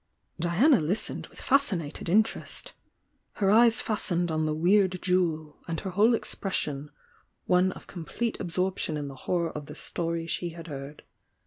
[0.39, 2.73] "Diana listened with fascinated interest—
[3.37, 6.89] ^her eyes fastened on the weird jewel, and her whole expres sion
[7.45, 11.03] one of complete absorption in the horror of the story she had heard.